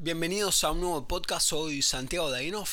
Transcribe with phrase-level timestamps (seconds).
[0.00, 2.68] Bienvenidos a un nuevo podcast, soy Santiago Dainov.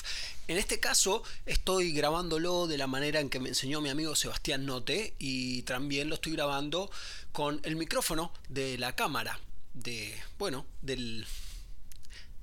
[0.47, 4.67] En este caso estoy grabándolo de la manera en que me enseñó mi amigo Sebastián
[4.67, 6.91] Note y también lo estoy grabando
[7.31, 9.39] con el micrófono de la cámara
[9.73, 11.25] de, bueno, del,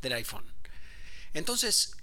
[0.00, 0.44] del iPhone.
[1.32, 1.96] Entonces,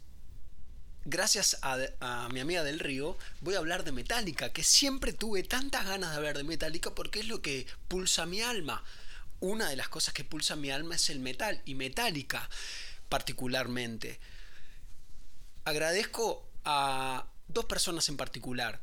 [1.04, 5.43] gracias a, a, mi amiga del Río, voy a hablar de Metallica, que siempre tuve
[5.43, 8.86] tantas ganas de hablar de Metallica porque es lo que pulsa mi alma
[9.40, 12.50] una de las cosas que pulsa mi alma es el metal y metálica
[13.10, 14.20] particularmente.
[15.65, 18.79] Agradezco a dos personas en particular.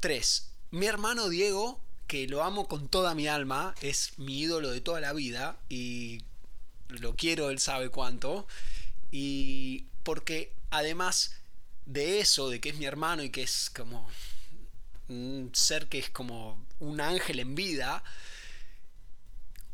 [0.00, 0.50] Tres.
[0.70, 5.00] Mi hermano Diego, que lo amo con toda mi alma, es mi ídolo de toda
[5.00, 6.22] la vida y
[6.88, 8.46] lo quiero, él sabe cuánto.
[9.10, 11.36] Y porque además
[11.86, 14.08] de eso, de que es mi hermano y que es como
[15.08, 18.02] un ser que es como un ángel en vida,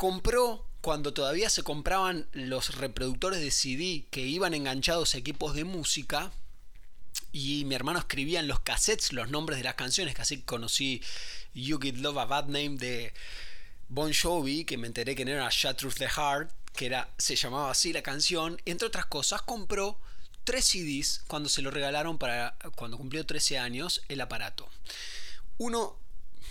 [0.00, 5.64] compró cuando todavía se compraban los reproductores de CD que iban enganchados a equipos de
[5.64, 6.33] música
[7.33, 11.02] y mi hermano escribía en los cassettes los nombres de las canciones, que así conocí
[11.52, 13.12] You Get Love a Bad Name de
[13.91, 17.36] Bon Jovi, que me enteré que no era Shut Truth the Heart, que era, se
[17.36, 20.00] llamaba así la canción, entre otras cosas compró
[20.44, 24.66] tres CDs cuando se lo regalaron para cuando cumplió 13 años el aparato.
[25.58, 25.98] Uno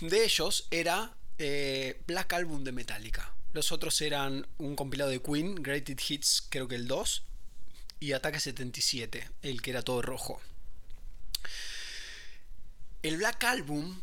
[0.02, 3.34] de ellos era eh, Black Album de Metallica.
[3.52, 7.24] Los otros eran un compilado de Queen, Greatest Hits, creo que el 2,
[7.98, 10.40] y Ataque 77, el que era todo rojo.
[13.02, 14.00] El Black Album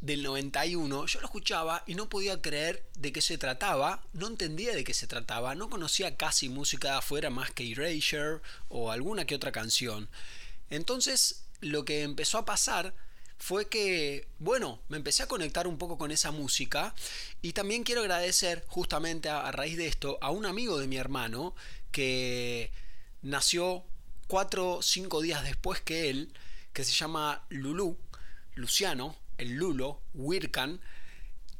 [0.00, 4.74] del 91, yo lo escuchaba y no podía creer de qué se trataba, no entendía
[4.74, 9.26] de qué se trataba, no conocía casi música de afuera más que Erasure o alguna
[9.26, 10.08] que otra canción.
[10.70, 12.94] Entonces, lo que empezó a pasar
[13.38, 16.94] fue que, bueno, me empecé a conectar un poco con esa música
[17.40, 21.54] y también quiero agradecer justamente a, raíz de esto a un amigo de mi hermano
[21.92, 22.72] que
[23.22, 23.84] nació
[24.26, 26.32] cuatro o cinco días después que él,
[26.72, 27.96] que se llama Lulú,
[28.54, 30.80] Luciano, el Lulo, Wirkan,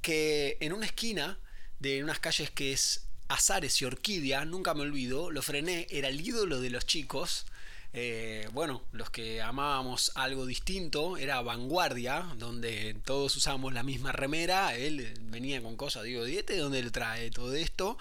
[0.02, 1.38] que en una esquina
[1.78, 6.20] de unas calles que es Azares y Orquídea, nunca me olvido, lo frené, era el
[6.20, 7.46] ídolo de los chicos,
[7.92, 14.76] eh, bueno, los que amábamos algo distinto, era vanguardia, donde todos usábamos la misma remera,
[14.76, 17.96] él venía con cosas, digo, ¿de dónde le trae todo esto?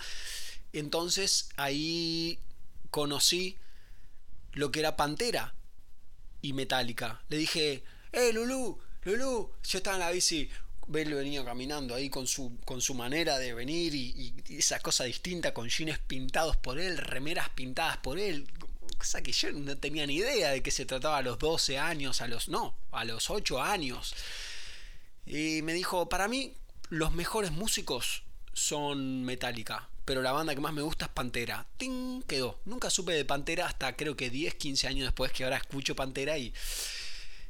[0.74, 2.40] Entonces ahí
[2.92, 3.58] conocí
[4.54, 5.54] lo que era Pantera
[6.42, 7.22] y Metallica.
[7.30, 8.80] Le dije, ¡eh, Lulu!
[9.04, 10.50] Lulu, yo estaba en la bici,
[10.94, 15.06] él venía caminando ahí con su, con su manera de venir y, y, esa cosa
[15.06, 18.48] distinta, con jeans pintados por él, remeras pintadas por él,
[18.98, 22.22] cosa que yo no tenía ni idea de que se trataba a los 12 años,
[22.22, 24.14] a los no, a los 8 años.
[25.26, 26.54] Y me dijo, para mí
[26.90, 31.68] los mejores músicos son Metallica, pero la banda que más me gusta es Pantera.
[31.78, 32.24] ¡Ting!
[32.24, 32.60] Quedó.
[32.66, 36.38] Nunca supe de Pantera hasta creo que 10, 15 años después que ahora escucho Pantera
[36.38, 36.54] y...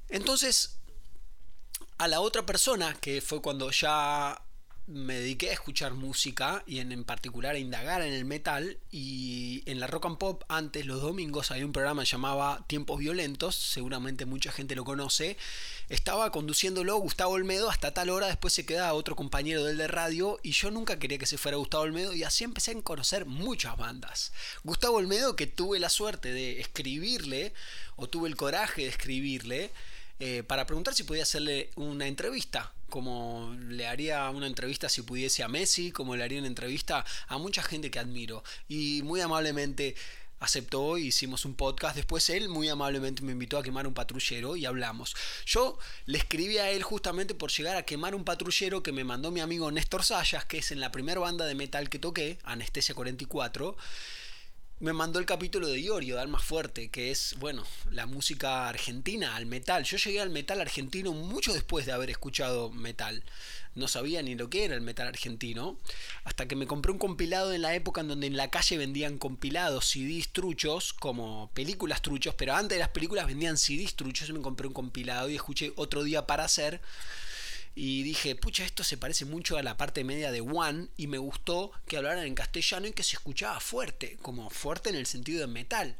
[0.09, 0.77] Entonces,
[1.97, 4.41] a la otra persona, que fue cuando ya
[4.87, 9.61] me dediqué a escuchar música y en, en, particular a indagar en el metal y
[9.65, 14.25] en la rock and pop antes los domingos había un programa llamaba Tiempos Violentos, seguramente
[14.25, 15.37] mucha gente lo conoce,
[15.89, 20.39] estaba conduciéndolo Gustavo Olmedo hasta tal hora, después se quedaba otro compañero del de radio
[20.41, 23.75] y yo nunca quería que se fuera Gustavo Olmedo y así empecé a conocer muchas
[23.75, 24.31] bandas.
[24.63, 27.53] Gustavo Olmedo que tuve la suerte de escribirle
[27.97, 29.71] o tuve el coraje de escribirle,
[30.19, 35.43] eh, para preguntar si podía hacerle una entrevista, como le haría una entrevista si pudiese
[35.43, 38.43] a Messi, como le haría una entrevista a mucha gente que admiro.
[38.67, 39.95] Y muy amablemente
[40.39, 41.95] aceptó hicimos un podcast.
[41.95, 45.15] Después él muy amablemente me invitó a quemar un patrullero y hablamos.
[45.45, 49.31] Yo le escribí a él justamente por llegar a quemar un patrullero que me mandó
[49.31, 52.95] mi amigo Néstor Sayas, que es en la primera banda de metal que toqué, Anestesia
[52.95, 53.75] 44
[54.79, 59.35] me mandó el capítulo de Iorio, de Alma Fuerte, que es, bueno, la música argentina,
[59.35, 59.83] al metal.
[59.83, 63.23] Yo llegué al metal argentino mucho después de haber escuchado metal.
[63.73, 65.79] No sabía ni lo que era el metal argentino,
[66.25, 69.17] hasta que me compré un compilado en la época en donde en la calle vendían
[69.17, 74.33] compilados, CDs truchos, como películas truchos, pero antes de las películas vendían CDs truchos, y
[74.33, 76.81] me compré un compilado y escuché otro día para hacer
[77.79, 81.19] y dije, pucha, esto se parece mucho a la parte media de One y me
[81.19, 85.41] gustó que hablaran en castellano y que se escuchaba fuerte, como fuerte en el sentido
[85.41, 85.95] de metal.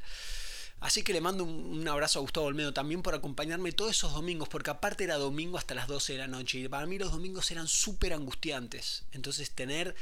[0.80, 4.50] Así que le mando un, abrazo a Gustavo Olmedo también por acompañarme todos esos domingos,
[4.50, 7.52] porque aparte era domingo hasta las 12 de la noche y para mí los domingos
[7.52, 9.04] eran súper angustiantes.
[9.12, 9.94] Entonces tener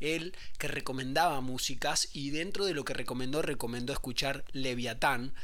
[0.00, 5.34] él que recomendaba músicas y dentro de lo que recomendó, recomendó escuchar Leviatán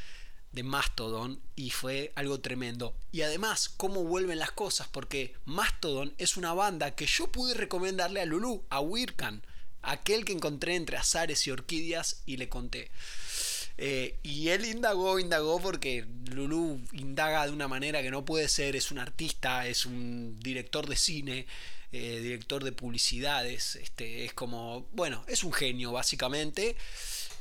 [0.54, 2.94] de Mastodon y fue algo tremendo.
[3.10, 8.20] Y además, cómo vuelven las cosas, porque Mastodon es una banda que yo pude recomendarle
[8.20, 9.42] a Lulu, a Wirkan,
[9.82, 12.90] aquel que encontré entre azares y orquídeas y le conté.
[13.76, 18.76] Eh, y él indagó, indagó porque Lulu indaga de una manera que no puede ser,
[18.76, 21.46] es un artista, es un director de cine,
[21.90, 26.76] eh, director de publicidades, este, es como, bueno, es un genio básicamente,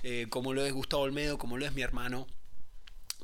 [0.02, 2.28] eh, como lo es Gustavo Olmedo, como lo es mi hermano.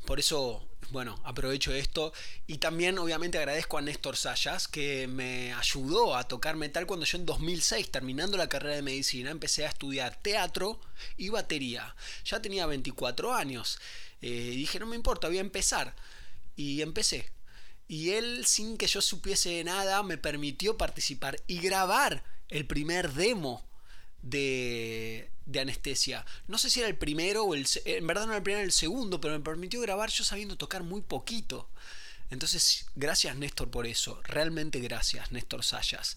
[0.10, 2.12] Por eso bueno, aprovecho esto
[2.48, 7.20] y también obviamente agradezco a Néstor Sayas que me ayudó a tocar metal cuando yo
[7.20, 10.82] en 2006, terminando la carrera de medicina, empecé a estudiar teatro
[11.16, 11.96] y batería.
[12.26, 13.78] Ya tenía 24 años.
[14.24, 15.96] Eh, dije, no me importa, voy a empezar.
[16.56, 17.30] Y empecé.
[17.88, 23.69] Y él, sin que yo supiese nada, me permitió participar y grabar el primer demo
[24.21, 26.25] de, anestesia.
[26.48, 27.68] No sé si era el primero o el...
[27.86, 30.83] En verdad no era el primero, el segundo, pero me permitió grabar yo sabiendo tocar
[30.83, 31.69] muy poquito.
[32.30, 34.21] Entonces, gracias Néstor por eso.
[34.24, 36.16] Realmente gracias, Néstor Sayas.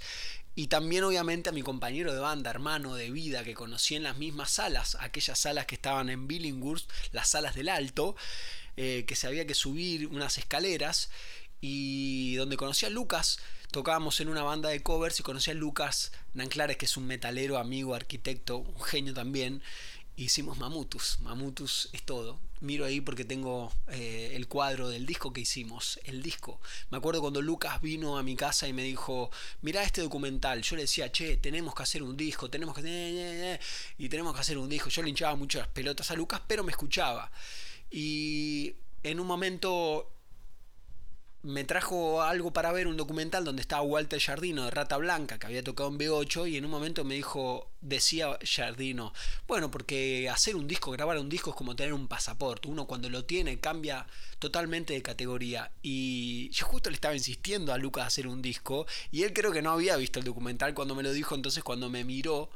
[0.54, 4.18] Y también obviamente a mi compañero de banda, hermano de vida, que conocí en las
[4.18, 8.16] mismas salas, aquellas salas que estaban en Billinghurst, las salas del alto,
[8.76, 11.08] eh, que se había que subir unas escaleras,
[11.62, 13.38] y donde conocí a Lucas,
[13.72, 17.58] tocábamos en una banda de covers y conocí a Lucas Nanclares, que es un metalero,
[17.58, 19.62] amigo, arquitecto, un genio también.
[20.14, 21.18] Hicimos Mamutus.
[21.20, 22.38] Mamutus es todo.
[22.60, 25.98] Miro ahí porque tengo eh, el cuadro del disco que hicimos.
[26.04, 26.60] El disco.
[26.90, 29.30] Me acuerdo cuando Lucas vino a mi casa y me dijo:
[29.62, 30.60] Mirá este documental.
[30.60, 32.50] Yo le decía: Che, tenemos que hacer un disco.
[32.50, 33.58] Tenemos que.
[33.96, 34.90] Y tenemos que hacer un disco.
[34.90, 37.32] Yo le hinchaba mucho las pelotas a Lucas, pero me escuchaba.
[37.90, 40.12] Y en un momento
[41.42, 45.46] me trajo algo para ver, un documental donde estaba Walter Jardino de Rata Blanca, que
[45.46, 49.12] había tocado en B8, y en un momento me dijo, decía Jardino,
[49.48, 53.10] bueno, porque hacer un disco, grabar un disco es como tener un pasaporte, uno cuando
[53.10, 54.06] lo tiene cambia
[54.38, 55.72] totalmente de categoría.
[55.82, 59.50] Y yo justo le estaba insistiendo a Lucas a hacer un disco, y él creo
[59.50, 62.50] que no había visto el documental cuando me lo dijo, entonces cuando me miró,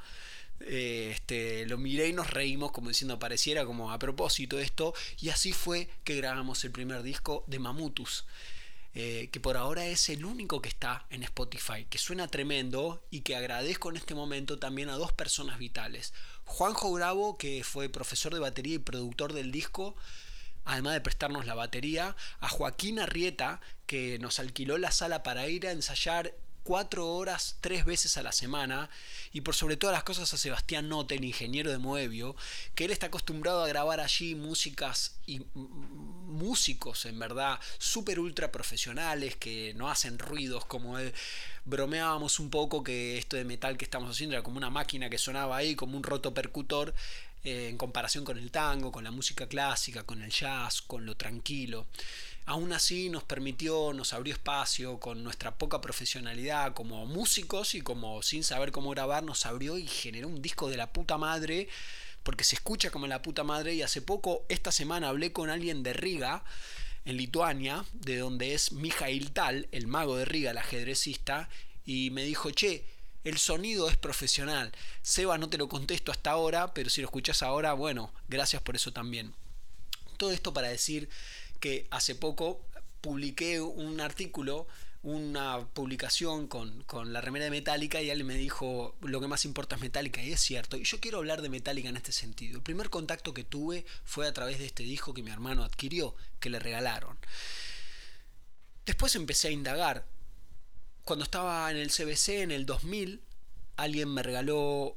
[0.61, 4.94] eh, este, lo miré y nos reímos como diciendo pareciera como a propósito esto.
[5.21, 8.25] Y así fue que grabamos el primer disco de Mamutus
[8.98, 13.20] eh, que por ahora es el único que está en Spotify, que suena tremendo y
[13.20, 16.14] que agradezco en este momento también a dos personas vitales.
[16.46, 19.96] Juanjo Bravo, que fue profesor de batería y productor del disco,
[20.64, 25.66] además de prestarnos la batería, a Joaquín Arrieta, que nos alquiló la sala para ir
[25.66, 26.32] a ensayar
[26.67, 28.91] cuatro horas tres veces a la semana
[29.33, 32.35] y por sobre todas las cosas a Sebastián Noten, ingeniero de Moebio,
[32.75, 39.37] que él está acostumbrado a grabar allí músicas y músicos en verdad súper ultra profesionales
[39.37, 41.15] que no hacen ruidos como él.
[41.67, 45.19] Bromeábamos un poco que esto de metal que estamos haciendo era como una máquina que
[45.19, 46.93] sonaba ahí, como un roto percutor,
[47.45, 51.17] eh, en comparación con el tango, con la música clásica, con el jazz, con lo
[51.17, 51.87] tranquilo.
[52.46, 58.22] Aún así nos permitió, nos abrió espacio con nuestra poca profesionalidad como músicos y como
[58.22, 61.69] sin saber cómo grabar, nos abrió y generó un disco de la puta madre,
[62.22, 65.82] porque se escucha como la puta madre y hace poco, esta semana hablé con alguien
[65.82, 66.44] de Riga,
[67.04, 71.48] en Lituania, de donde es Mijail Tal, el mago de Riga, el ajedrecista,
[71.84, 72.84] y me dijo, che,
[73.25, 74.70] el sonido es profesional.
[75.02, 78.76] Seba, no te lo contesto hasta ahora, pero si lo escuchas ahora, bueno, gracias por
[78.76, 79.34] eso también.
[80.16, 81.08] Todo esto para decir
[81.58, 82.61] que hace poco
[83.00, 84.67] publiqué un artículo,
[85.03, 89.76] una publicación con, la remera de Metallica y alguien me dijo lo que más importa
[89.76, 90.76] es Metallica y es cierto.
[90.76, 92.56] Y yo quiero hablar de Metallica en este sentido.
[92.56, 96.17] El primer contacto que tuve fue a través de este disco que mi hermano adquirió,
[96.41, 97.17] que le regalaron.
[98.84, 100.06] Después empecé a indagar.
[101.05, 103.22] Cuando estaba en el CBC en el 2000,
[103.77, 104.96] alguien me regaló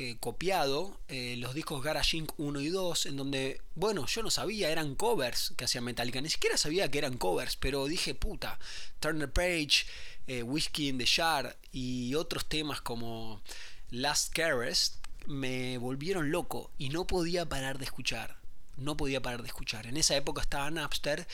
[0.00, 2.30] eh, copiado eh, los discos Garage Inc.
[2.38, 6.30] 1 y 2, en donde, bueno, yo no sabía, eran covers que hacían Metallica, ni
[6.30, 8.60] siquiera sabía que eran covers, pero dije, puta,
[9.00, 9.86] Turner Page,
[10.28, 13.42] eh, Whiskey in the Jar y otros temas como
[13.90, 18.37] Last Caress me volvieron loco y no podía parar de escuchar
[18.78, 19.86] no podía parar de escuchar.
[19.86, 21.26] En esa época estaba Napster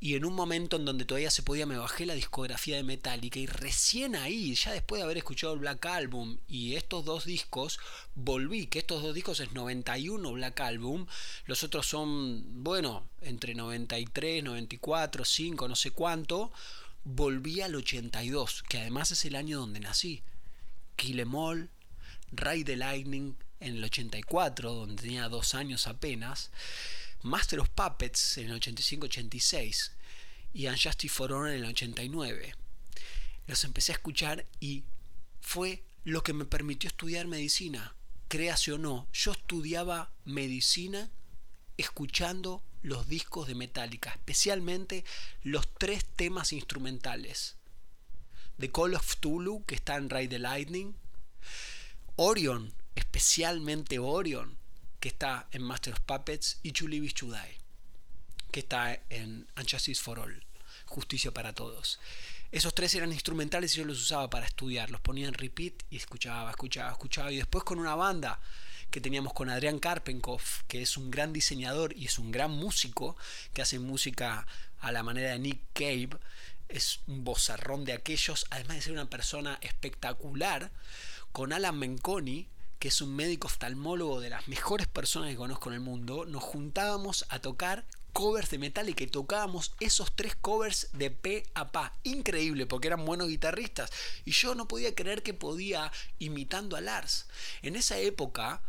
[0.00, 3.38] y en un momento en donde todavía se podía me bajé la discografía de Metallica
[3.38, 7.80] y recién ahí, ya después de haber escuchado el Black Album y estos dos discos,
[8.14, 11.06] volví, que estos dos discos es 91 Black Album,
[11.46, 16.52] los otros son, bueno, entre 93, 94, 5, no sé cuánto,
[17.04, 20.22] volví al 82, que además es el año donde nací.
[20.96, 21.70] Kill Em All,
[22.32, 26.50] Ride the Lightning, en el 84, donde tenía dos años apenas,
[27.22, 29.92] Master of Puppets en el 85-86
[30.52, 32.54] y Unjustice for Honor en el 89.
[33.46, 34.84] Los empecé a escuchar y
[35.40, 37.94] fue lo que me permitió estudiar medicina.
[38.28, 41.10] Créase o no, yo estudiaba medicina
[41.76, 45.04] escuchando los discos de Metallica, especialmente
[45.42, 47.56] los tres temas instrumentales.
[48.58, 50.94] The Call of Tulu, que está en Ride the Lightning,
[52.16, 54.56] Orion, especialmente Orion,
[55.00, 57.56] que está en Master of Puppets, y Chulivis Chudai,
[58.50, 60.44] que está en Justice for All,
[60.86, 61.98] Justicia para Todos.
[62.50, 65.98] Esos tres eran instrumentales y yo los usaba para estudiar, los ponía en repeat y
[65.98, 67.30] escuchaba, escuchaba, escuchaba.
[67.30, 68.40] Y después con una banda
[68.90, 73.16] que teníamos con Adrián Karpenkov, que es un gran diseñador y es un gran músico,
[73.52, 74.46] que hace música
[74.80, 76.10] a la manera de Nick Cave,
[76.68, 80.70] es un bozarrón de aquellos, además de ser una persona espectacular,
[81.32, 82.48] con Alan Menconi,
[82.78, 86.42] que es un médico oftalmólogo de las mejores personas que conozco en el mundo, nos
[86.42, 91.94] juntábamos a tocar covers de Metallica y tocábamos esos tres covers de P a pa.
[92.02, 93.90] Increíble, porque eran buenos guitarristas.
[94.24, 97.26] Y yo no podía creer que podía imitando a Lars.
[97.62, 98.62] En esa época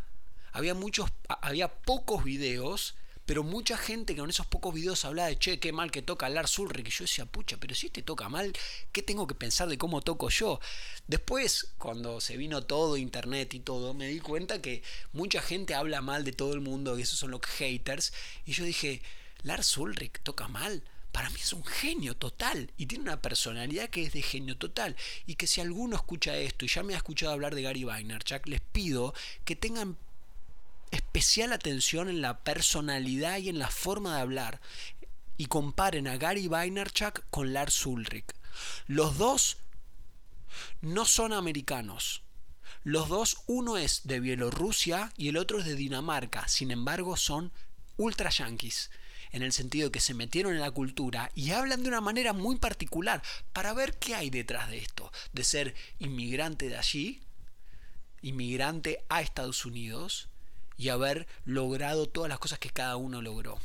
[0.51, 2.95] había muchos, había pocos videos
[3.29, 6.27] pero mucha gente que con esos pocos videos hablaba de che, qué mal que toca
[6.29, 6.87] Lars Ulrich.
[6.87, 8.51] Y yo decía, pucha, pero si este toca mal,
[8.91, 10.59] ¿qué tengo que pensar de cómo toco yo?
[11.05, 14.81] Después, cuando se vino todo internet y todo, me di cuenta que
[15.13, 18.13] mucha gente habla mal de todo el mundo, y esos son los haters.
[18.47, 19.03] Y yo dije,
[19.43, 20.81] Lars Ulrich toca mal.
[21.11, 24.95] Para mí es un genio total y tiene una personalidad que es de genio total.
[25.27, 28.47] Y que si alguno escucha esto y ya me ha escuchado hablar de Gary Vaynerchuk,
[28.47, 29.13] les pido
[29.45, 29.97] que tengan
[30.91, 34.61] especial atención en la personalidad y en la forma de hablar
[35.37, 38.25] y comparen a Gary Vaynerchuk con Lars Ulrich.
[38.87, 39.57] Los dos
[40.81, 42.23] no son americanos.
[42.83, 46.47] Los dos, uno es de Bielorrusia y el otro es de Dinamarca.
[46.47, 47.51] Sin embargo, son
[47.97, 48.89] ultra yankees
[49.31, 52.57] en el sentido que se metieron en la cultura y hablan de una manera muy
[52.57, 53.21] particular
[53.53, 57.21] para ver qué hay detrás de esto, de ser inmigrante de allí,
[58.21, 60.28] inmigrante a Estados Unidos
[60.79, 63.59] y haber logrado todas las cosas que cada uno logró.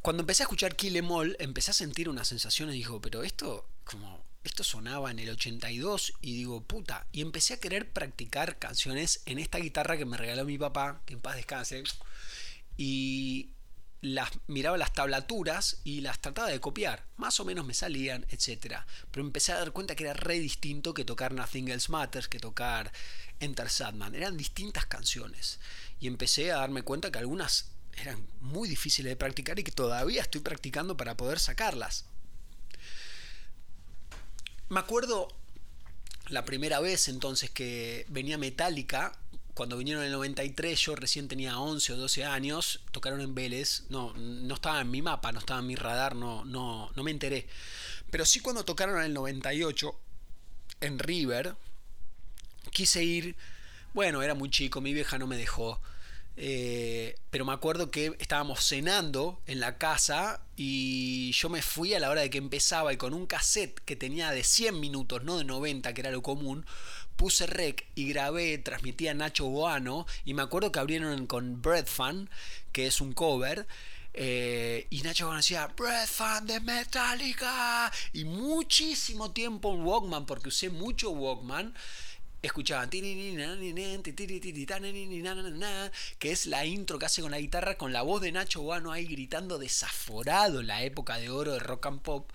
[0.00, 1.08] Cuando empecé a escuchar Kill Em
[1.38, 6.14] empecé a sentir una sensación y digo, pero esto como esto sonaba en el 82
[6.22, 10.46] y digo, puta, y empecé a querer practicar canciones en esta guitarra que me regaló
[10.46, 11.82] mi papá, que en paz descanse.
[12.78, 13.50] Y
[14.00, 17.04] las miraba las tablaturas y las trataba de copiar.
[17.16, 18.76] Más o menos me salían, etc.
[19.10, 22.38] Pero empecé a dar cuenta que era re distinto que tocar Nothing Else Matters, que
[22.38, 22.92] tocar
[23.40, 24.14] Enter Sadman.
[24.14, 25.58] Eran distintas canciones.
[26.00, 30.22] Y empecé a darme cuenta que algunas eran muy difíciles de practicar y que todavía
[30.22, 32.04] estoy practicando para poder sacarlas.
[34.68, 35.28] Me acuerdo
[36.28, 39.18] la primera vez entonces que venía Metallica
[39.58, 43.86] cuando vinieron en el 93, yo recién tenía 11 o 12 años, tocaron en Vélez,
[43.88, 47.10] no, no estaba en mi mapa, no estaba en mi radar, no, no, no me
[47.10, 47.48] enteré.
[48.08, 49.98] Pero sí cuando tocaron en el 98,
[50.80, 51.56] en River,
[52.70, 53.34] quise ir,
[53.94, 55.80] bueno, era muy chico, mi vieja no me dejó.
[56.36, 62.00] Eh, pero me acuerdo que estábamos cenando en la casa y yo me fui a
[62.00, 65.36] la hora de que empezaba y con un cassette que tenía de 100 minutos, no
[65.36, 66.64] de 90, que era lo común,
[67.18, 72.30] puse rec y grabé, transmitía Nacho Boano y me acuerdo que abrieron con Bread Fan,
[72.72, 73.66] que es un cover.
[74.14, 80.48] Eh, y Nacho Boano decía Bread Fan de Metallica y muchísimo tiempo en Walkman porque
[80.48, 81.74] usé mucho Walkman
[82.40, 82.98] escuchaban que
[86.32, 89.06] es la intro que hace con la guitarra con la voz de Nacho Boano ahí
[89.06, 92.30] gritando desaforado en la época de oro de rock and pop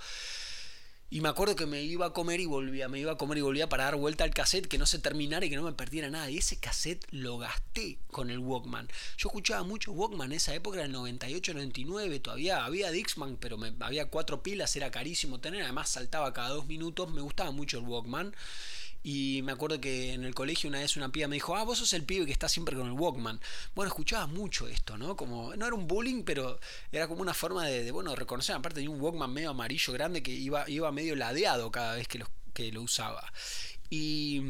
[1.13, 3.41] y me acuerdo que me iba a comer y volvía, me iba a comer y
[3.41, 6.09] volvía para dar vuelta al cassette, que no se terminara y que no me perdiera
[6.09, 6.31] nada.
[6.31, 8.87] Y ese cassette lo gasté con el Walkman.
[9.19, 13.59] Yo escuchaba mucho Walkman en esa época, era el 98, 99, todavía había Dixman, pero
[13.59, 17.77] me, había cuatro pilas, era carísimo tener, además saltaba cada dos minutos, me gustaba mucho
[17.77, 18.35] el Walkman.
[19.03, 21.77] Y me acuerdo que en el colegio una vez una piba me dijo, ah, vos
[21.77, 23.39] sos el pibe que está siempre con el Walkman.
[23.75, 25.17] Bueno, escuchaba mucho esto, ¿no?
[25.17, 26.59] Como, no era un bullying, pero
[26.91, 30.31] era como una forma de, bueno, reconocer, aparte de un Walkman medio amarillo grande que
[30.31, 33.31] iba, iba medio ladeado cada vez que lo, que lo usaba.
[33.89, 34.41] Y...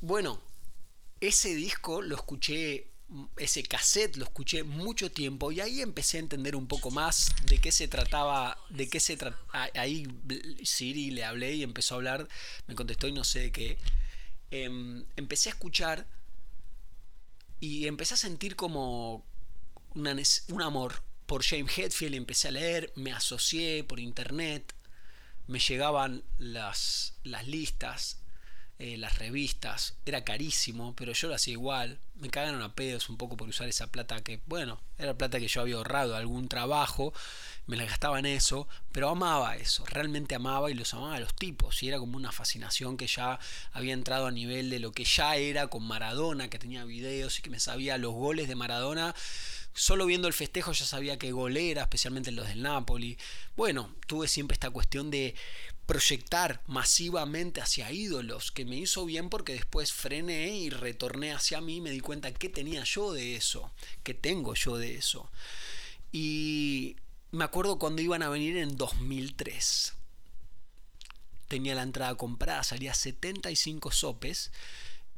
[0.00, 0.40] Bueno,
[1.20, 2.91] ese disco lo escuché
[3.36, 7.58] ese cassette lo escuché mucho tiempo y ahí empecé a entender un poco más de
[7.58, 9.68] qué se trataba, de qué se trataba.
[9.74, 10.06] Ahí
[10.64, 12.28] Siri le hablé y empezó a hablar,
[12.66, 13.78] me contestó y no sé de qué.
[14.50, 16.06] Em, empecé a escuchar
[17.60, 19.24] y empecé a sentir como
[19.94, 24.74] un amor por James Hetfield, empecé a leer, me asocié por internet,
[25.46, 28.21] me llegaban las, las listas
[28.82, 32.00] eh, las revistas, era carísimo, pero yo lo hacía igual.
[32.16, 35.46] Me cagaron a pedos un poco por usar esa plata que, bueno, era plata que
[35.46, 37.14] yo había ahorrado algún trabajo,
[37.68, 41.32] me la gastaba en eso, pero amaba eso, realmente amaba y los amaba a los
[41.32, 43.38] tipos, y era como una fascinación que ya
[43.72, 47.42] había entrado a nivel de lo que ya era con Maradona, que tenía videos y
[47.42, 49.14] que me sabía los goles de Maradona.
[49.74, 53.16] Solo viendo el festejo ya sabía que gol era, especialmente los del Napoli.
[53.56, 55.34] Bueno, tuve siempre esta cuestión de
[55.92, 61.76] proyectar masivamente hacia ídolos, que me hizo bien porque después frené y retorné hacia mí
[61.76, 63.70] y me di cuenta que tenía yo de eso,
[64.02, 65.30] que tengo yo de eso.
[66.10, 66.96] Y
[67.30, 69.92] me acuerdo cuando iban a venir en 2003.
[71.48, 74.50] Tenía la entrada comprada, salía 75 sopes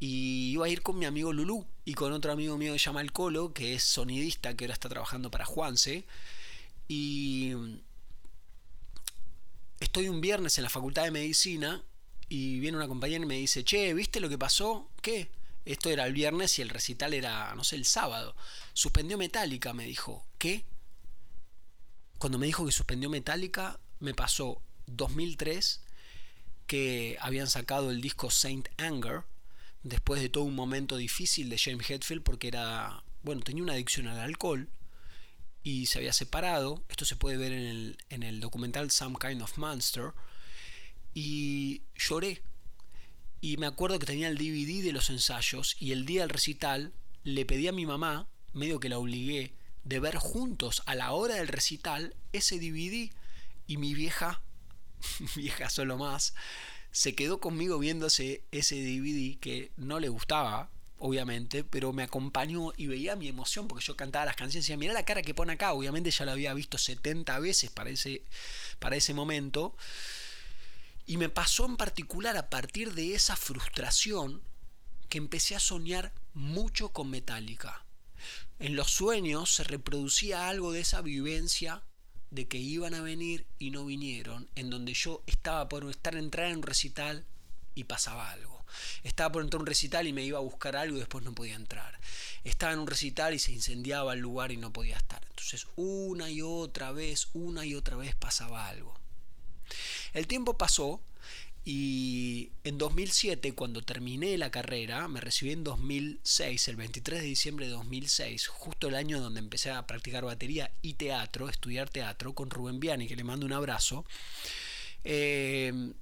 [0.01, 2.87] y iba a ir con mi amigo Lulú y con otro amigo mío que se
[2.87, 6.05] llama El Colo, que es sonidista, que ahora está trabajando para Juanse.
[6.89, 7.53] Y
[9.81, 11.83] estoy un viernes en la Facultad de Medicina
[12.29, 14.91] y viene una compañera y me dice, che, ¿viste lo que pasó?
[15.03, 15.31] ¿Qué?
[15.65, 18.35] Esto era el viernes y el recital era, no sé, el sábado.
[18.73, 20.27] Suspendió Metallica, me dijo.
[20.39, 20.65] ¿Qué?
[22.19, 25.83] Cuando me dijo que suspendió Metallica, me pasó 2003,
[26.67, 29.25] que habían sacado el disco Saint Anger,
[29.83, 34.07] después de todo un momento difícil de James Hetfield, porque era, bueno, tenía una adicción
[34.07, 34.69] al alcohol
[35.65, 36.85] y se había separado.
[36.89, 40.13] Esto se puede ver en el, en el documental Some Kind of Monster.
[41.15, 42.43] Y lloré.
[43.41, 46.93] Y me acuerdo que tenía el DVD de los ensayos y el día del recital
[47.25, 49.55] le pedí a mi mamá, medio que la obligué,
[49.85, 53.11] de ver juntos a la hora del recital ese DVD.
[53.67, 54.43] Y mi vieja,
[55.37, 56.35] vieja solo más,
[56.91, 62.87] se quedó conmigo viéndose ese DVD que no le gustaba, obviamente, pero me acompañó y
[62.87, 65.53] veía mi emoción porque yo cantaba las canciones y decía, mira la cara que pone
[65.53, 68.25] acá, obviamente ya lo había visto 70 veces para ese,
[68.79, 69.77] para ese momento.
[71.07, 74.43] Y me pasó en particular a partir de esa frustración
[75.09, 77.85] que empecé a soñar mucho con Metallica.
[78.59, 81.83] En los sueños se reproducía algo de esa vivencia
[82.31, 86.51] de que iban a venir y no vinieron, en donde yo estaba por estar entrar
[86.51, 87.27] en un recital
[87.75, 88.54] y pasaba algo.
[89.03, 91.35] Estaba por entrar a un recital y me iba a buscar algo y después no
[91.35, 91.99] podía entrar.
[92.45, 95.23] Estaba en un recital y se incendiaba el lugar y no podía estar.
[95.29, 98.95] Entonces una y otra vez, una y otra vez pasaba algo.
[100.13, 101.01] El tiempo pasó
[101.67, 107.67] y en 2007, cuando terminé la carrera, me recibí en 2006, el 23 de diciembre
[107.67, 112.51] de 2006, justo el año donde empecé a practicar batería y teatro, estudiar teatro, con
[112.51, 114.05] Rubén Viani, que le mando un abrazo.
[115.05, 115.95] Eh,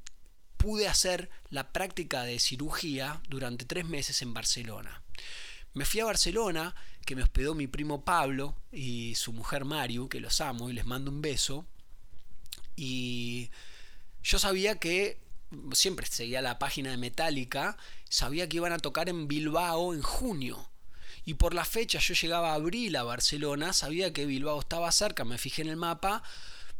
[0.63, 5.03] pude hacer la práctica de cirugía durante tres meses en Barcelona.
[5.75, 10.21] Me fui a Barcelona, que me hospedó mi primo Pablo y su mujer Mario, que
[10.21, 11.67] los amo y les mando un beso.
[12.77, 13.51] Y
[14.23, 15.19] yo sabía que,
[15.73, 17.77] siempre seguía la página de Metallica,
[18.09, 20.71] sabía que iban a tocar en Bilbao en junio.
[21.25, 25.25] Y por la fecha yo llegaba a abril a Barcelona, sabía que Bilbao estaba cerca,
[25.25, 26.23] me fijé en el mapa,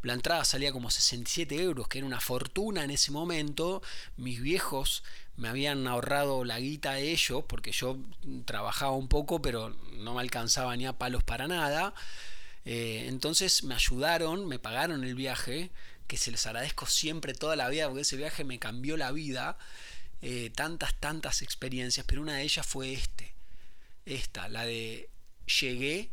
[0.03, 3.81] la entrada salía como 67 euros, que era una fortuna en ese momento.
[4.17, 5.01] Mis viejos
[5.37, 7.97] me habían ahorrado la guita de ellos, porque yo
[8.43, 11.93] trabajaba un poco, pero no me alcanzaba ni a palos para nada.
[12.65, 15.71] Eh, entonces me ayudaron, me pagaron el viaje,
[16.07, 19.57] que se les agradezco siempre toda la vida, porque ese viaje me cambió la vida.
[20.21, 23.33] Eh, tantas, tantas experiencias, pero una de ellas fue este.
[24.05, 25.09] Esta, la de
[25.61, 26.11] llegué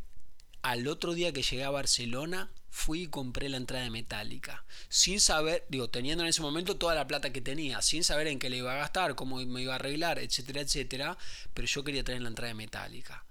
[0.62, 4.64] al otro día que llegué a Barcelona, fui y compré la entrada de Metallica.
[4.88, 8.38] Sin saber, digo, teniendo en ese momento toda la plata que tenía, sin saber en
[8.38, 11.18] qué le iba a gastar, cómo me iba a arreglar, etcétera, etcétera,
[11.55, 13.25] pero yo quería tener la entrada de Metallica.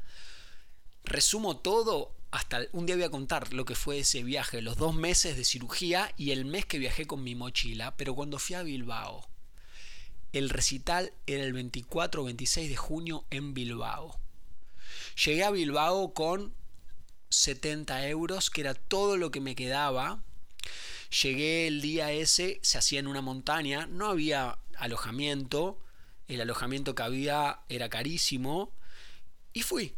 [1.03, 4.93] Resumo todo, hasta un día voy a contar lo que fue ese viaje, los dos
[4.93, 8.63] meses de cirugía y el mes que viajé con mi mochila, pero cuando fui a
[8.63, 9.27] Bilbao,
[10.33, 14.19] el recital era el 24 o 26 de junio en Bilbao.
[15.25, 16.53] Llegué a Bilbao con
[17.29, 20.21] 70 euros, que era todo lo que me quedaba.
[21.23, 25.79] Llegué el día ese, se hacía en una montaña, no había alojamiento,
[26.27, 28.71] el alojamiento que había era carísimo,
[29.53, 29.93] y fui.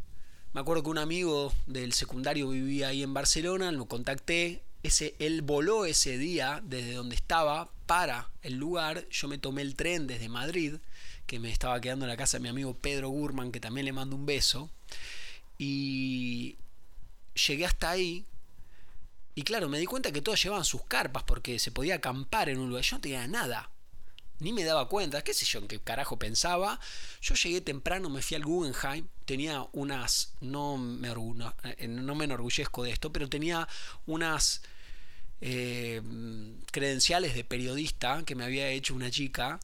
[0.52, 5.42] Me acuerdo que un amigo del secundario vivía ahí en Barcelona, lo contacté, ese, él
[5.42, 10.28] voló ese día desde donde estaba para el lugar, yo me tomé el tren desde
[10.28, 10.76] Madrid,
[11.26, 13.92] que me estaba quedando en la casa de mi amigo Pedro Gurman, que también le
[13.92, 14.70] mando un beso,
[15.58, 16.56] y
[17.34, 18.26] llegué hasta ahí
[19.34, 22.58] y claro, me di cuenta que todos llevaban sus carpas porque se podía acampar en
[22.58, 22.84] un lugar.
[22.84, 23.70] Yo no tenía nada.
[24.40, 26.80] Ni me daba cuenta, qué sé yo en qué carajo pensaba.
[27.20, 32.82] Yo llegué temprano, me fui al Guggenheim, tenía unas, no me, eh, no me enorgullezco
[32.82, 33.68] de esto, pero tenía
[34.04, 34.62] unas
[35.40, 36.02] eh,
[36.72, 39.60] credenciales de periodista que me había hecho una chica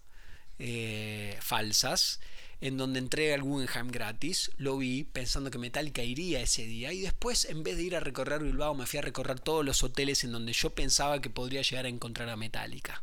[0.59, 2.21] eh, falsas
[2.61, 7.01] en donde entré al Guggenheim gratis, lo vi pensando que Metallica iría ese día y
[7.01, 10.25] después en vez de ir a recorrer Bilbao me fui a recorrer todos los hoteles
[10.25, 13.03] en donde yo pensaba que podría llegar a encontrar a Metallica.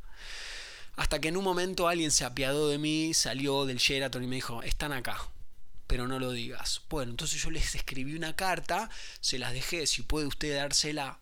[0.98, 4.36] Hasta que en un momento alguien se apiadó de mí, salió del Sheraton y me
[4.36, 5.18] dijo, están acá,
[5.88, 6.82] pero no lo digas.
[6.90, 8.90] Bueno, entonces yo les escribí una carta,
[9.20, 11.20] se las dejé, si puede usted dársela.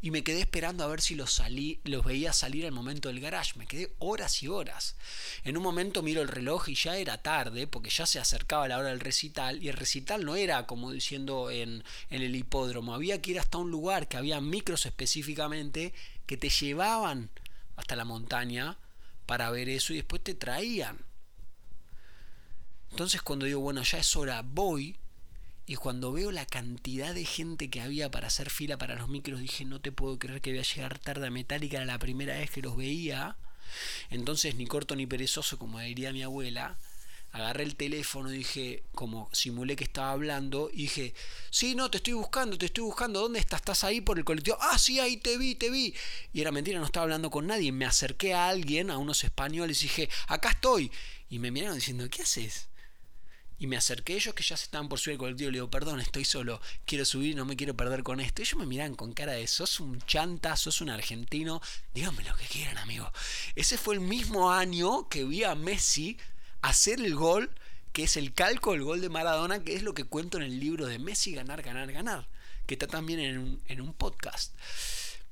[0.00, 3.20] Y me quedé esperando a ver si los, salí, los veía salir al momento del
[3.20, 3.58] garage.
[3.58, 4.96] Me quedé horas y horas.
[5.44, 8.78] En un momento miro el reloj y ya era tarde porque ya se acercaba la
[8.78, 13.20] hora del recital y el recital no era como diciendo en, en el hipódromo, había
[13.20, 15.92] que ir hasta un lugar que había micros específicamente
[16.26, 17.30] que te llevaban
[17.76, 18.76] hasta la montaña
[19.26, 20.98] para ver eso y después te traían.
[22.90, 24.96] Entonces cuando digo, bueno, ya es hora, voy,
[25.68, 29.38] y cuando veo la cantidad de gente que había para hacer fila para los micros,
[29.38, 32.38] dije, no te puedo creer que voy a llegar tarde a Metallica, era la primera
[32.38, 33.36] vez que los veía.
[34.08, 36.78] Entonces, ni corto ni perezoso, como diría mi abuela,
[37.32, 41.12] agarré el teléfono y dije, como simulé que estaba hablando, y dije,
[41.50, 43.60] sí, no, te estoy buscando, te estoy buscando, ¿dónde estás?
[43.60, 44.56] ¿Estás ahí por el colectivo?
[44.62, 45.94] Ah, sí, ahí te vi, te vi.
[46.32, 47.72] Y era mentira, no estaba hablando con nadie.
[47.72, 50.90] Me acerqué a alguien, a unos españoles, y dije, acá estoy.
[51.28, 52.68] Y me miraron diciendo, ¿qué haces?
[53.60, 55.50] Y me acerqué a ellos que ya se estaban por subir al colectivo.
[55.50, 58.42] Le digo, perdón, estoy solo, quiero subir, no me quiero perder con esto.
[58.42, 61.60] Ellos me miran con cara de, sos un chanta, sos un argentino.
[61.92, 63.10] Díganme lo que quieran, amigo.
[63.56, 66.18] Ese fue el mismo año que vi a Messi
[66.62, 67.50] hacer el gol,
[67.92, 70.60] que es el calco del gol de Maradona, que es lo que cuento en el
[70.60, 72.28] libro de Messi, ganar, ganar, ganar.
[72.66, 74.54] Que está también en un, en un podcast.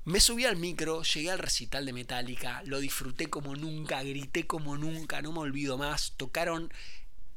[0.05, 4.77] Me subí al micro, llegué al recital de Metallica, lo disfruté como nunca, grité como
[4.77, 6.15] nunca, no me olvido más.
[6.17, 6.73] Tocaron,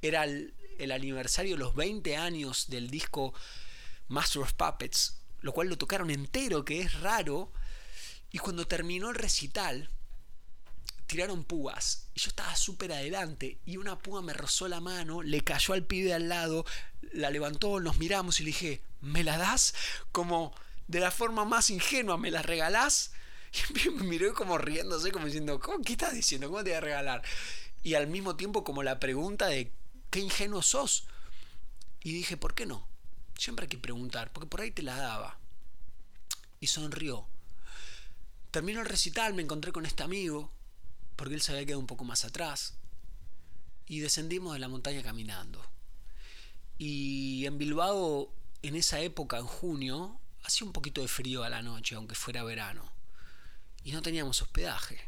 [0.03, 3.33] era el, el aniversario de los 20 años del disco
[4.07, 7.51] Master of Puppets, lo cual lo tocaron entero, que es raro.
[8.31, 9.89] Y cuando terminó el recital,
[11.07, 12.07] tiraron púas.
[12.13, 13.59] Y yo estaba súper adelante.
[13.65, 16.65] Y una púa me rozó la mano, le cayó al pibe al lado,
[17.13, 19.73] la levantó, nos miramos y le dije, ¿me la das?
[20.11, 20.53] Como
[20.87, 23.11] de la forma más ingenua, ¿me la regalás?
[23.85, 26.47] Y me miró como riéndose, como diciendo, ¿cómo, ¿qué estás diciendo?
[26.47, 27.23] ¿Cómo te voy a regalar?
[27.81, 29.71] Y al mismo tiempo como la pregunta de
[30.09, 31.05] qué ingenuo sos.
[32.01, 32.87] Y dije, ¿por qué no?
[33.37, 35.39] Siempre hay que preguntar, porque por ahí te la daba.
[36.59, 37.27] Y sonrió.
[38.51, 40.51] Terminó el recital, me encontré con este amigo,
[41.15, 42.75] porque él se había quedado un poco más atrás.
[43.85, 45.65] Y descendimos de la montaña caminando.
[46.77, 51.61] Y en Bilbao, en esa época, en junio, hacía un poquito de frío a la
[51.61, 52.91] noche, aunque fuera verano.
[53.83, 54.99] Y no teníamos hospedaje.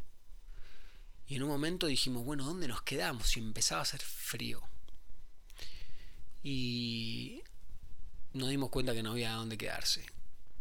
[1.28, 3.36] Y en un momento dijimos, bueno, ¿dónde nos quedamos?
[3.38, 4.71] Y empezaba a hacer frío
[6.44, 7.42] y
[8.34, 10.06] nos dimos cuenta que no había dónde quedarse.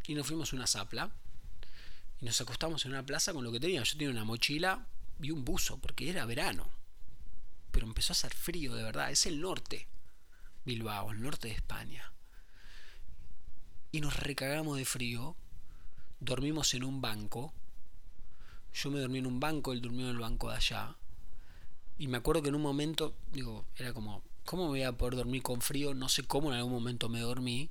[0.06, 1.10] Y nos fuimos a una zapla
[2.20, 3.92] y nos acostamos en una plaza con lo que teníamos.
[3.92, 4.86] Yo tenía una mochila
[5.20, 6.68] y un buzo porque era verano.
[7.70, 9.10] Pero empezó a hacer frío de verdad.
[9.10, 9.86] Es el norte,
[10.64, 12.12] Bilbao, el norte de España.
[13.92, 15.36] Y nos recagamos de frío.
[16.18, 17.54] Dormimos en un banco.
[18.72, 20.96] Yo me dormí en un banco, él durmió en el banco de allá.
[21.98, 25.44] Y me acuerdo que en un momento, digo, era como, ¿Cómo voy a poder dormir
[25.44, 25.94] con frío?
[25.94, 27.70] No sé cómo en algún momento me dormí.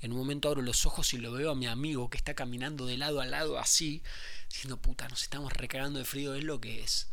[0.00, 2.86] En un momento abro los ojos y lo veo a mi amigo que está caminando
[2.86, 4.00] de lado a lado así,
[4.48, 7.08] diciendo, puta, nos estamos recagando de frío, es lo que es.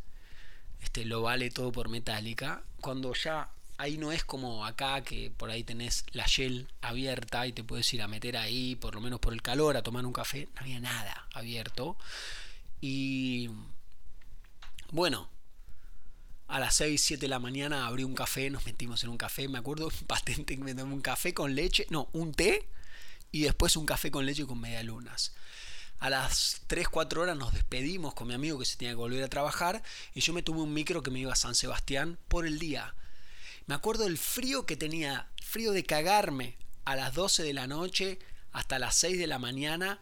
[0.84, 2.62] Este, lo vale todo por metálica.
[2.80, 3.50] Cuando ya
[3.80, 7.92] ahí no es como acá que por ahí tenés la Shell abierta y te puedes
[7.96, 10.48] ir a meter ahí, por lo menos por el calor, a tomar un café.
[10.54, 11.98] No había nada abierto.
[12.82, 13.50] Y
[14.92, 15.28] bueno,
[16.48, 19.48] a las 6, 7 de la mañana abrí un café, nos metimos en un café,
[19.48, 22.68] me acuerdo patente que me tomé un café con leche, no, un té
[23.32, 25.34] y después un café con leche con medialunas.
[26.00, 29.24] A las 3, 4 horas nos despedimos con mi amigo que se tenía que volver
[29.24, 29.82] a trabajar
[30.14, 32.94] y yo me tomé un micro que me iba a San Sebastián por el día.
[33.66, 36.56] Me acuerdo del frío que tenía, frío de cagarme
[36.86, 38.20] a las 12 de la noche
[38.52, 40.00] hasta las 6 de la mañana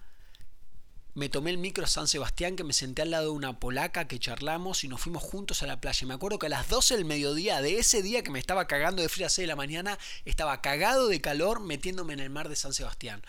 [1.16, 4.06] me tomé el micro a San Sebastián, que me senté al lado de una polaca
[4.06, 6.06] que charlamos y nos fuimos juntos a la playa.
[6.06, 9.02] Me acuerdo que a las 12 del mediodía de ese día que me estaba cagando
[9.02, 12.50] de frío a 6 de la mañana, estaba cagado de calor metiéndome en el mar
[12.50, 13.24] de San Sebastián.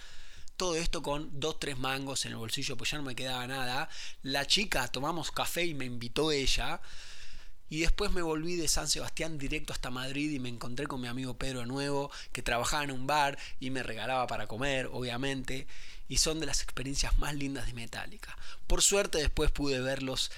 [0.56, 3.88] Todo esto con dos, tres mangos en el bolsillo, pues ya no me quedaba nada.
[4.22, 6.80] La chica, tomamos café y me invitó ella.
[7.68, 11.08] Y después me volví de San Sebastián directo hasta Madrid y me encontré con mi
[11.08, 15.66] amigo Pedro nuevo, que trabajaba en un bar y me regalaba para comer, obviamente
[16.08, 18.36] y son de las experiencias más lindas de Metallica.
[18.66, 20.30] Por suerte después pude verlos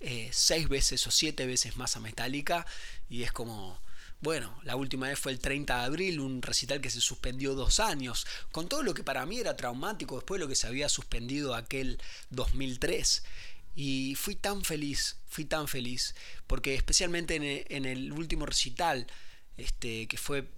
[0.00, 2.66] eh, seis veces o siete veces más a Metallica
[3.08, 3.80] y es como,
[4.20, 7.80] bueno, la última vez fue el 30 de abril, un recital que se suspendió dos
[7.80, 10.88] años, con todo lo que para mí era traumático después de lo que se había
[10.88, 13.24] suspendido aquel 2003.
[13.76, 16.14] Y fui tan feliz, fui tan feliz,
[16.46, 17.36] porque especialmente
[17.76, 19.06] en el, último recital,
[19.56, 20.48] este, que fue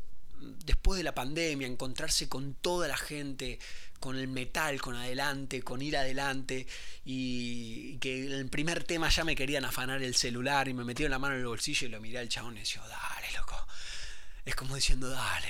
[0.64, 3.58] después de la pandemia, encontrarse con toda la gente,
[3.98, 6.66] con el metal, con adelante, con ir adelante,
[7.04, 11.18] y que el primer tema ya me querían afanar el celular y me metieron la
[11.18, 13.66] mano en el bolsillo y lo miré al chabón y decía, dale, loco.
[14.44, 15.48] Es como diciendo, dale,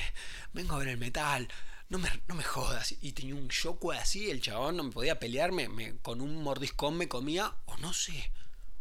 [0.54, 1.46] vengo a ver el metal,
[1.88, 2.94] no me, no me jodas.
[3.00, 6.96] Y tenía un shock así, el chabón no me podía pelearme, me, con un mordiscón
[6.96, 8.30] me comía, o no sé,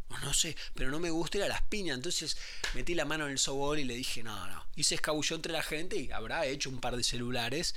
[0.09, 1.95] o no sé, pero no me gusta ir a las piñas.
[1.95, 2.37] Entonces
[2.73, 4.65] metí la mano en el sobol y le dije, no, no.
[4.75, 7.75] Y se escabulló entre la gente y habrá hecho un par de celulares.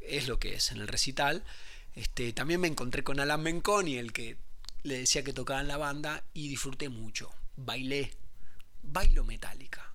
[0.00, 1.44] Es lo que es en el recital.
[1.94, 4.36] Este, también me encontré con Alan Menconi, el que
[4.82, 7.30] le decía que tocaba en la banda, y disfruté mucho.
[7.56, 8.12] Bailé.
[8.82, 9.91] Bailo metálica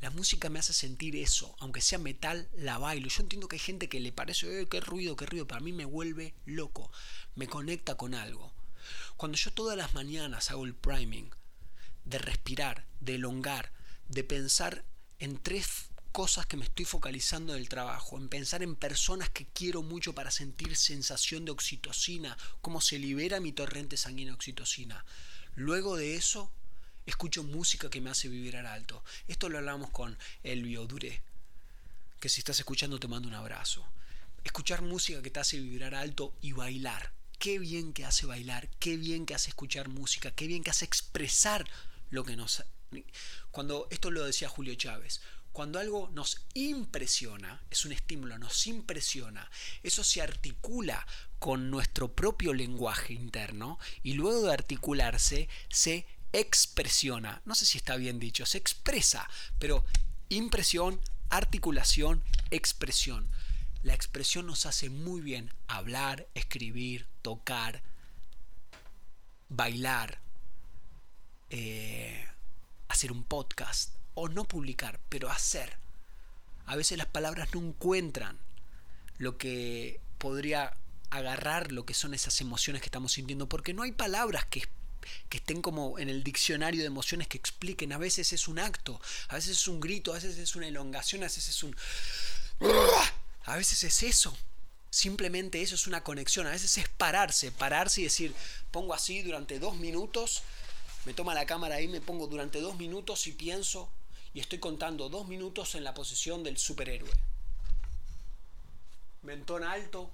[0.00, 3.08] la música me hace sentir eso, aunque sea metal, la bailo.
[3.08, 5.72] Yo entiendo que hay gente que le parece, eh, qué ruido, qué ruido, para mí
[5.72, 6.90] me vuelve loco,
[7.34, 8.52] me conecta con algo.
[9.16, 11.30] Cuando yo todas las mañanas hago el priming,
[12.04, 13.72] de respirar, de elongar,
[14.08, 14.84] de pensar
[15.18, 19.82] en tres cosas que me estoy focalizando del trabajo, en pensar en personas que quiero
[19.82, 25.04] mucho para sentir sensación de oxitocina, cómo se libera mi torrente sanguíneo oxitocina.
[25.54, 26.50] Luego de eso,
[27.10, 29.04] escucho música que me hace vibrar alto.
[29.28, 31.22] Esto lo hablamos con Elvio Duré,
[32.18, 33.86] que si estás escuchando te mando un abrazo.
[34.44, 37.12] Escuchar música que te hace vibrar alto y bailar.
[37.38, 40.84] Qué bien que hace bailar, qué bien que hace escuchar música, qué bien que hace
[40.84, 41.68] expresar
[42.10, 42.64] lo que nos...
[43.50, 45.20] Cuando esto lo decía Julio Chávez,
[45.52, 49.50] cuando algo nos impresiona, es un estímulo, nos impresiona,
[49.82, 51.06] eso se articula
[51.38, 57.96] con nuestro propio lenguaje interno y luego de articularse se expresiona, no sé si está
[57.96, 59.84] bien dicho, se expresa, pero
[60.28, 63.28] impresión, articulación, expresión.
[63.82, 67.82] La expresión nos hace muy bien hablar, escribir, tocar,
[69.48, 70.18] bailar,
[71.48, 72.26] eh,
[72.88, 75.78] hacer un podcast o no publicar, pero hacer.
[76.66, 78.38] A veces las palabras no encuentran
[79.18, 80.76] lo que podría
[81.10, 84.62] agarrar lo que son esas emociones que estamos sintiendo, porque no hay palabras que
[85.28, 87.92] que estén como en el diccionario de emociones que expliquen.
[87.92, 91.22] A veces es un acto, a veces es un grito, a veces es una elongación,
[91.22, 91.76] a veces es un...
[93.44, 94.36] A veces es eso.
[94.90, 96.46] Simplemente eso es una conexión.
[96.46, 98.34] A veces es pararse, pararse y decir,
[98.70, 100.42] pongo así durante dos minutos,
[101.04, 103.90] me toma la cámara ahí, me pongo durante dos minutos y pienso
[104.34, 107.10] y estoy contando dos minutos en la posición del superhéroe.
[109.22, 110.10] Mentón alto,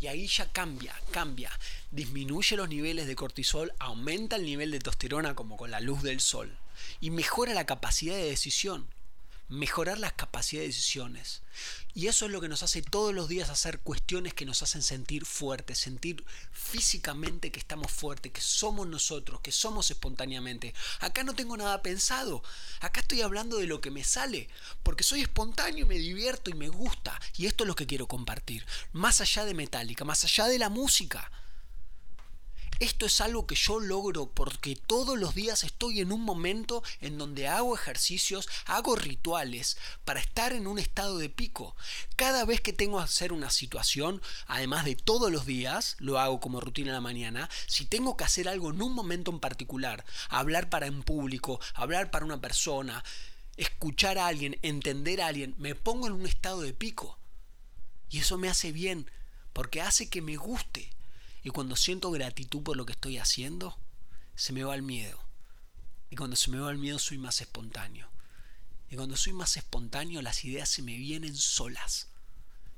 [0.00, 1.50] y ahí ya cambia, cambia.
[1.90, 6.20] Disminuye los niveles de cortisol, aumenta el nivel de testosterona como con la luz del
[6.20, 6.56] sol
[7.00, 8.86] y mejora la capacidad de decisión
[9.48, 11.42] mejorar las capacidades de decisiones.
[11.94, 14.82] Y eso es lo que nos hace todos los días hacer cuestiones que nos hacen
[14.82, 20.74] sentir fuertes, sentir físicamente que estamos fuertes, que somos nosotros, que somos espontáneamente.
[21.00, 22.42] Acá no tengo nada pensado,
[22.80, 24.48] acá estoy hablando de lo que me sale,
[24.82, 27.18] porque soy espontáneo, me divierto y me gusta.
[27.36, 30.68] Y esto es lo que quiero compartir, más allá de Metallica, más allá de la
[30.68, 31.30] música.
[32.78, 37.16] Esto es algo que yo logro porque todos los días estoy en un momento en
[37.16, 41.74] donde hago ejercicios, hago rituales para estar en un estado de pico.
[42.16, 46.38] Cada vez que tengo que hacer una situación, además de todos los días, lo hago
[46.38, 50.04] como rutina en la mañana, si tengo que hacer algo en un momento en particular,
[50.28, 53.02] hablar para un público, hablar para una persona,
[53.56, 57.18] escuchar a alguien, entender a alguien, me pongo en un estado de pico.
[58.10, 59.10] Y eso me hace bien,
[59.54, 60.95] porque hace que me guste.
[61.46, 63.78] Y cuando siento gratitud por lo que estoy haciendo,
[64.34, 65.24] se me va el miedo.
[66.10, 68.10] Y cuando se me va el miedo soy más espontáneo.
[68.90, 72.08] Y cuando soy más espontáneo las ideas se me vienen solas.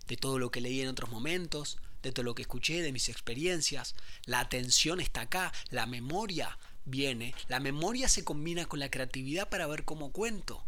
[0.06, 3.08] De todo lo que leí en otros momentos, de todo lo que escuché, de mis
[3.08, 3.94] experiencias.
[4.26, 7.34] La atención está acá, la memoria viene.
[7.48, 10.62] La memoria se combina con la creatividad para ver cómo cuento.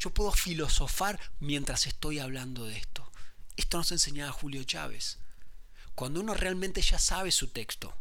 [0.00, 3.08] Yo puedo filosofar mientras estoy hablando de esto.
[3.54, 5.20] Esto nos enseñaba Julio Chávez.
[5.94, 7.94] Cuando uno realmente ya sabe su texto.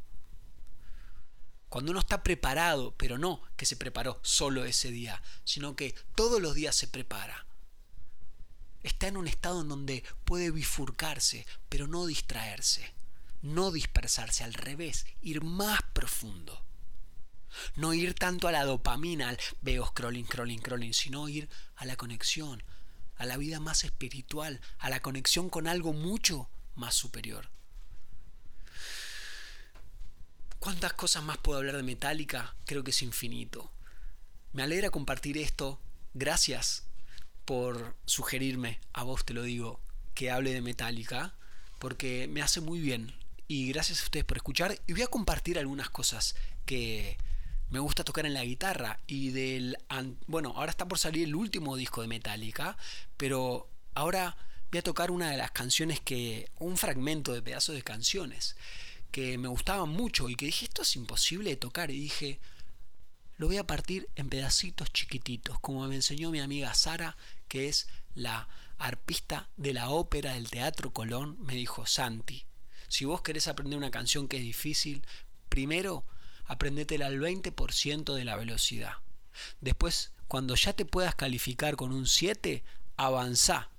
[1.70, 6.42] Cuando uno está preparado, pero no que se preparó solo ese día, sino que todos
[6.42, 7.46] los días se prepara.
[8.84, 12.94] Está en un estado en donde puede bifurcarse, pero no distraerse,
[13.42, 16.64] no dispersarse, al revés, ir más profundo.
[17.76, 21.96] No ir tanto a la dopamina, al veo scrolling, scrolling, scrolling, sino ir a la
[21.96, 22.64] conexión,
[23.16, 27.50] a la vida más espiritual, a la conexión con algo mucho más superior.
[30.64, 32.56] ¿Cuántas cosas más puedo hablar de Metallica?
[32.66, 33.70] Creo que es infinito.
[34.54, 35.78] Me alegra compartir esto.
[36.14, 36.86] Gracias
[37.44, 39.82] por sugerirme, a vos te lo digo,
[40.14, 41.36] que hable de Metallica,
[41.80, 43.14] porque me hace muy bien.
[43.50, 44.80] Y gracias a ustedes por escuchar.
[44.88, 46.34] Y voy a compartir algunas cosas
[46.66, 47.18] que
[47.70, 49.02] me gusta tocar en la guitarra.
[49.06, 49.78] Y del.
[50.28, 52.78] Bueno, ahora está por salir el último disco de Metallica,
[53.18, 54.38] pero ahora
[54.72, 56.50] voy a tocar una de las canciones que.
[56.60, 58.56] un fragmento de pedazos de canciones
[59.14, 61.92] que me gustaban mucho y que dije, esto es imposible de tocar.
[61.92, 62.40] Y dije,
[63.38, 67.16] lo voy a partir en pedacitos chiquititos, como me enseñó mi amiga Sara,
[67.48, 68.50] que es la
[68.80, 72.44] arpista de la ópera del Teatro Colón, me dijo, Santi,
[72.88, 75.06] si vos querés aprender una canción que es difícil,
[75.48, 76.06] primero
[76.46, 78.94] aprendetela al 20% de la velocidad.
[79.62, 82.64] Después, cuando ya te puedas calificar con un 7,
[82.98, 83.70] avanzá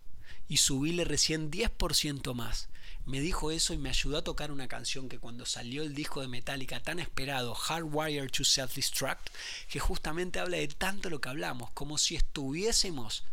[0.46, 2.68] y subile recién 10% más.
[3.06, 6.22] Me dijo eso y me ayudó a tocar una canción que cuando salió el disco
[6.22, 9.30] de Metallica tan esperado, Hardwired to Self-Destruct,
[9.68, 13.24] que justamente habla de tanto lo que hablamos, como si estuviésemos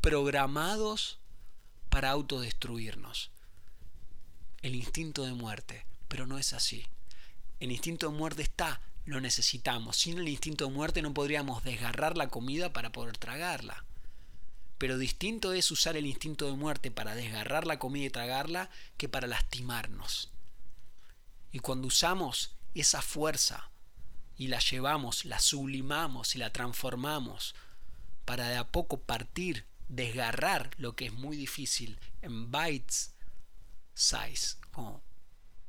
[0.00, 1.18] programados
[1.90, 3.30] para autodestruirnos.
[4.62, 6.86] El instinto de muerte, pero no es así.
[7.58, 9.98] El instinto de muerte está, lo necesitamos.
[9.98, 13.84] Sin el instinto de muerte no podríamos desgarrar la comida para poder tragarla.
[14.80, 19.10] Pero distinto es usar el instinto de muerte para desgarrar la comida y tragarla que
[19.10, 20.30] para lastimarnos.
[21.52, 23.70] Y cuando usamos esa fuerza
[24.38, 27.54] y la llevamos, la sublimamos y la transformamos
[28.24, 33.14] para de a poco partir, desgarrar lo que es muy difícil en bytes
[33.92, 34.56] size.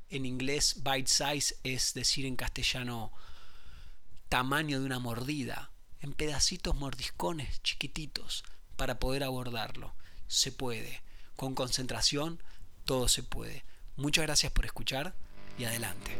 [0.07, 3.11] en inglés bite size es decir en castellano
[4.29, 5.69] tamaño de una mordida,
[5.99, 8.45] en pedacitos mordiscones chiquititos
[8.81, 9.93] para poder abordarlo.
[10.25, 11.03] Se puede.
[11.35, 12.41] Con concentración,
[12.83, 13.63] todo se puede.
[13.95, 15.13] Muchas gracias por escuchar
[15.59, 16.17] y adelante.